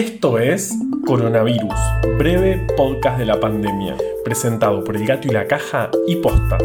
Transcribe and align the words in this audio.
Esto 0.00 0.38
es 0.38 0.74
Coronavirus, 1.04 1.74
breve 2.16 2.66
podcast 2.74 3.18
de 3.18 3.26
la 3.26 3.38
pandemia, 3.38 3.98
presentado 4.24 4.82
por 4.82 4.96
El 4.96 5.06
Gato 5.06 5.28
y 5.28 5.30
la 5.30 5.46
Caja 5.46 5.90
y 6.06 6.16
Posta. 6.16 6.56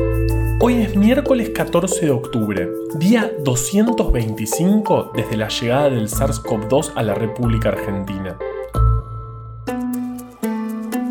Hoy 0.61 0.75
es 0.75 0.95
miércoles 0.95 1.49
14 1.49 2.05
de 2.05 2.11
octubre, 2.11 2.69
día 2.97 3.29
225 3.43 5.11
desde 5.17 5.35
la 5.35 5.49
llegada 5.49 5.89
del 5.89 6.07
SARS-CoV-2 6.07 6.93
a 6.95 7.03
la 7.03 7.13
República 7.13 7.67
Argentina. 7.69 8.37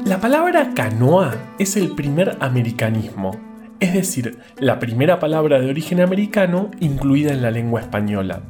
La 0.07 0.19
palabra 0.19 0.73
canoa 0.75 1.37
es 1.59 1.77
el 1.77 1.91
primer 1.91 2.39
americanismo, 2.41 3.39
es 3.81 3.93
decir, 3.93 4.39
la 4.57 4.79
primera 4.79 5.19
palabra 5.19 5.61
de 5.61 5.69
origen 5.69 6.01
americano 6.01 6.71
incluida 6.81 7.35
en 7.35 7.43
la 7.43 7.51
lengua 7.51 7.83
española. 7.83 8.41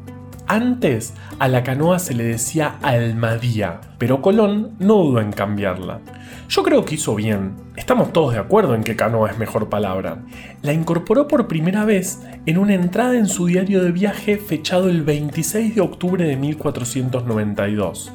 Antes 0.46 1.14
a 1.38 1.48
la 1.48 1.62
canoa 1.62 1.98
se 1.98 2.14
le 2.14 2.24
decía 2.24 2.76
almadía, 2.82 3.80
pero 3.96 4.20
Colón 4.20 4.72
no 4.78 4.96
dudó 4.96 5.20
en 5.20 5.32
cambiarla. 5.32 6.00
Yo 6.48 6.62
creo 6.62 6.84
que 6.84 6.96
hizo 6.96 7.14
bien, 7.14 7.54
estamos 7.76 8.12
todos 8.12 8.34
de 8.34 8.40
acuerdo 8.40 8.74
en 8.74 8.84
que 8.84 8.94
canoa 8.94 9.30
es 9.30 9.38
mejor 9.38 9.70
palabra. 9.70 10.18
La 10.60 10.74
incorporó 10.74 11.28
por 11.28 11.48
primera 11.48 11.86
vez 11.86 12.20
en 12.44 12.58
una 12.58 12.74
entrada 12.74 13.16
en 13.16 13.26
su 13.26 13.46
diario 13.46 13.82
de 13.82 13.92
viaje 13.92 14.36
fechado 14.36 14.90
el 14.90 15.02
26 15.02 15.74
de 15.74 15.80
octubre 15.80 16.24
de 16.24 16.36
1492 16.36 18.12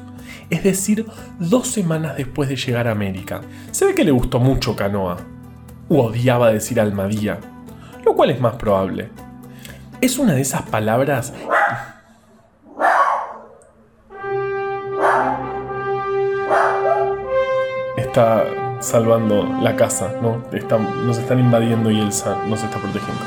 es 0.50 0.64
decir, 0.64 1.06
dos 1.38 1.68
semanas 1.68 2.16
después 2.16 2.48
de 2.48 2.56
llegar 2.56 2.88
a 2.88 2.92
América. 2.92 3.40
Se 3.70 3.84
ve 3.86 3.94
que 3.94 4.04
le 4.04 4.10
gustó 4.10 4.40
mucho 4.40 4.74
Canoa, 4.74 5.16
o 5.88 6.02
odiaba 6.02 6.52
decir 6.52 6.80
Almadía, 6.80 7.38
lo 8.04 8.14
cual 8.14 8.30
es 8.30 8.40
más 8.40 8.56
probable. 8.56 9.10
Es 10.00 10.18
una 10.18 10.34
de 10.34 10.40
esas 10.40 10.62
palabras 10.62 11.32
está 18.10 18.44
salvando 18.80 19.44
la 19.62 19.76
casa, 19.76 20.12
¿no? 20.20 20.42
nos 21.06 21.16
están 21.16 21.38
invadiendo 21.38 21.92
y 21.92 22.00
Elsa 22.00 22.44
nos 22.48 22.60
está 22.60 22.76
protegiendo. 22.78 23.22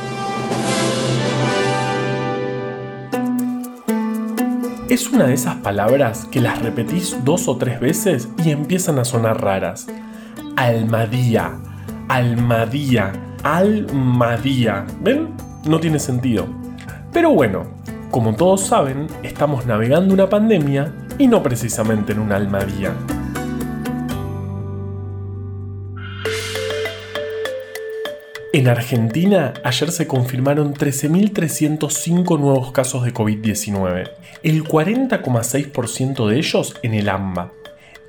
Es 4.89 5.09
una 5.09 5.25
de 5.25 5.35
esas 5.35 5.55
palabras 5.55 6.27
que 6.29 6.41
las 6.41 6.61
repetís 6.61 7.17
dos 7.23 7.47
o 7.47 7.55
tres 7.55 7.79
veces 7.79 8.27
y 8.43 8.51
empiezan 8.51 8.99
a 8.99 9.05
sonar 9.05 9.41
raras. 9.41 9.87
Almadía, 10.57 11.53
almadía, 12.09 13.13
almadía. 13.43 14.85
¿Ven? 14.99 15.29
No 15.65 15.79
tiene 15.79 15.97
sentido. 15.97 16.45
Pero 17.13 17.31
bueno, 17.31 17.67
como 18.11 18.35
todos 18.35 18.67
saben, 18.67 19.07
estamos 19.23 19.65
navegando 19.65 20.13
una 20.13 20.27
pandemia 20.27 20.93
y 21.17 21.27
no 21.27 21.41
precisamente 21.41 22.11
en 22.11 22.19
una 22.19 22.35
almadía. 22.35 22.91
En 28.55 28.67
Argentina, 28.67 29.55
ayer 29.63 29.89
se 29.89 30.05
confirmaron 30.05 30.75
13.305 30.75 32.39
nuevos 32.39 32.71
casos 32.71 33.03
de 33.03 33.11
COVID-19, 33.11 34.11
el 34.43 34.63
40,6% 34.63 36.27
de 36.27 36.37
ellos 36.37 36.75
en 36.83 36.93
el 36.93 37.09
AMBA. 37.09 37.51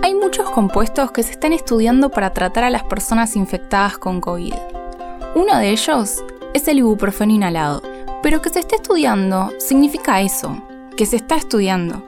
Hay 0.02 0.14
muchos 0.14 0.48
compuestos 0.48 1.10
que 1.12 1.22
se 1.22 1.32
están 1.32 1.52
estudiando 1.52 2.08
para 2.08 2.32
tratar 2.32 2.64
a 2.64 2.70
las 2.70 2.84
personas 2.84 3.36
infectadas 3.36 3.98
con 3.98 4.22
COVID. 4.22 4.54
Uno 5.34 5.58
de 5.58 5.70
ellos 5.70 6.24
es 6.54 6.66
el 6.68 6.78
ibuprofeno 6.78 7.34
inhalado. 7.34 7.82
Pero 8.22 8.40
que 8.40 8.48
se 8.48 8.60
esté 8.60 8.76
estudiando 8.76 9.52
significa 9.58 10.22
eso, 10.22 10.62
que 10.96 11.04
se 11.04 11.16
está 11.16 11.36
estudiando. 11.36 12.06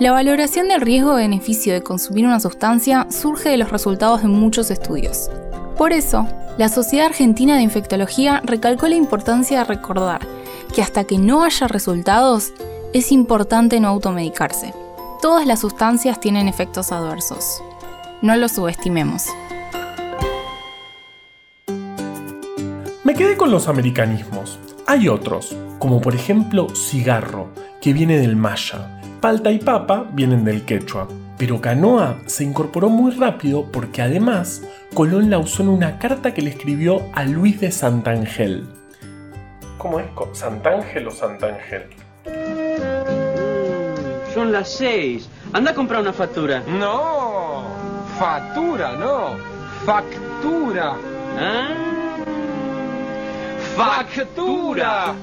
La 0.00 0.10
valoración 0.10 0.66
del 0.66 0.80
riesgo-beneficio 0.80 1.72
de 1.72 1.84
consumir 1.84 2.26
una 2.26 2.40
sustancia 2.40 3.06
surge 3.10 3.50
de 3.50 3.56
los 3.58 3.70
resultados 3.70 4.22
de 4.22 4.28
muchos 4.28 4.72
estudios. 4.72 5.30
Por 5.78 5.92
eso, 5.92 6.26
la 6.58 6.68
Sociedad 6.68 7.06
Argentina 7.06 7.54
de 7.56 7.62
Infectología 7.62 8.40
recalcó 8.44 8.88
la 8.88 8.96
importancia 8.96 9.58
de 9.58 9.64
recordar 9.64 10.26
que 10.74 10.82
hasta 10.82 11.04
que 11.04 11.18
no 11.18 11.44
haya 11.44 11.68
resultados, 11.68 12.52
es 12.92 13.12
importante 13.12 13.78
no 13.78 13.88
automedicarse. 13.88 14.74
Todas 15.20 15.46
las 15.46 15.60
sustancias 15.60 16.18
tienen 16.20 16.48
efectos 16.48 16.92
adversos. 16.92 17.62
No 18.22 18.34
los 18.36 18.52
subestimemos. 18.52 19.26
Me 23.12 23.18
quedé 23.18 23.36
con 23.36 23.50
los 23.50 23.68
americanismos. 23.68 24.58
Hay 24.86 25.06
otros, 25.06 25.54
como 25.78 26.00
por 26.00 26.14
ejemplo 26.14 26.68
cigarro, 26.74 27.50
que 27.82 27.92
viene 27.92 28.18
del 28.18 28.36
maya. 28.36 29.02
Palta 29.20 29.50
y 29.50 29.58
papa 29.58 30.06
vienen 30.14 30.46
del 30.46 30.64
quechua. 30.64 31.08
Pero 31.36 31.60
canoa 31.60 32.16
se 32.24 32.42
incorporó 32.42 32.88
muy 32.88 33.10
rápido 33.10 33.70
porque 33.70 34.00
además 34.00 34.62
Colón 34.94 35.28
la 35.28 35.38
usó 35.38 35.62
en 35.62 35.68
una 35.68 35.98
carta 35.98 36.32
que 36.32 36.40
le 36.40 36.48
escribió 36.48 37.02
a 37.12 37.24
Luis 37.24 37.60
de 37.60 37.70
Santangel. 37.70 38.66
¿Cómo 39.76 40.00
es? 40.00 40.06
¿Santangel 40.32 41.06
o 41.06 41.10
Santangel? 41.10 41.90
Son 44.32 44.50
las 44.50 44.70
seis. 44.70 45.28
Anda 45.52 45.72
a 45.72 45.74
comprar 45.74 46.00
una 46.00 46.14
factura. 46.14 46.62
No, 46.66 47.64
factura, 48.18 48.92
no. 48.96 49.36
Factura. 49.84 50.96
¿Ah? 51.38 52.01
¡Factura! 53.76 55.14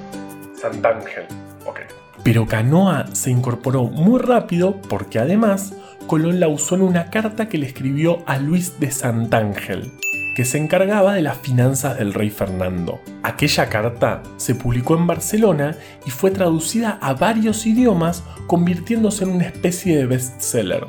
Santángel, 0.60 1.26
ok. 1.66 1.82
Pero 2.24 2.48
Canoa 2.48 3.06
se 3.14 3.32
incorporó 3.32 3.84
muy 3.84 4.20
rápido 4.20 4.82
porque 4.90 5.20
además 5.20 5.74
Colón 6.08 6.40
la 6.40 6.48
usó 6.48 6.76
en 6.76 6.82
una 6.82 7.12
carta 7.12 7.48
que 7.48 7.60
le 7.60 7.68
escribió 7.68 8.24
a 8.26 8.38
Luis 8.38 8.80
de 8.80 8.90
Santángel, 8.90 9.92
que 10.36 10.44
se 10.46 10.58
encargaba 10.58 11.14
de 11.14 11.22
las 11.22 11.38
finanzas 11.38 12.00
del 12.00 12.14
rey 12.14 12.32
Fernando. 12.32 13.00
Aquella 13.22 13.70
carta 13.70 14.24
se 14.38 14.56
publicó 14.56 14.96
en 14.96 15.06
Barcelona 15.06 15.76
y 16.06 16.10
fue 16.10 16.32
traducida 16.32 16.98
a 17.02 17.14
varios 17.14 17.66
idiomas, 17.68 18.24
convirtiéndose 18.48 19.26
en 19.26 19.32
una 19.32 19.46
especie 19.46 19.96
de 19.96 20.08
bestseller 20.08 20.88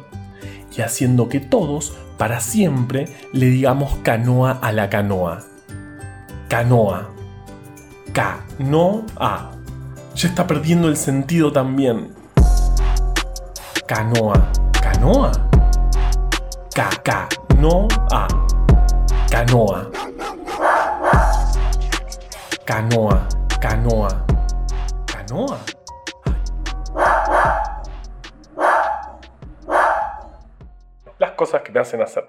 y 0.76 0.80
haciendo 0.80 1.28
que 1.28 1.40
todos, 1.40 1.96
para 2.16 2.40
siempre, 2.40 3.06
le 3.32 3.46
digamos 3.46 3.96
canoa 4.02 4.52
a 4.62 4.72
la 4.72 4.88
canoa. 4.88 5.44
Canoa. 6.48 7.19
Canoa. 8.12 9.52
Ya 10.14 10.28
está 10.28 10.46
perdiendo 10.46 10.88
el 10.88 10.96
sentido 10.96 11.52
también. 11.52 12.14
Canoa. 13.86 14.50
¿Canoa? 14.82 15.32
Ca-ca-no-a. 16.74 18.28
Canoa. 19.30 19.90
Canoa. 22.64 23.28
Canoa. 23.60 24.26
Canoa. 25.06 25.58
Las 31.18 31.30
cosas 31.32 31.62
que 31.62 31.72
me 31.72 31.80
hacen 31.80 32.02
hacer. 32.02 32.28